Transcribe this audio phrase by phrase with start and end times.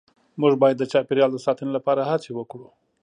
[0.39, 2.67] مونږ باید د چاپیریال د ساتنې لپاره هڅې وکړو